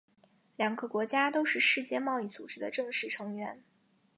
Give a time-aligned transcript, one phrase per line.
[0.55, 3.61] 两个国家都是世界贸易组织的正式成员。